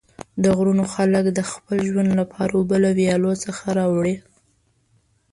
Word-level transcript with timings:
د 0.43 0.45
غرونو 0.57 0.83
خلک 0.93 1.25
د 1.31 1.39
خپل 1.51 1.77
ژوند 1.89 2.09
لپاره 2.19 2.51
اوبه 2.57 2.77
له 2.83 2.89
ویالو 2.97 3.33
څخه 3.45 3.63
راوړي. 3.79 4.15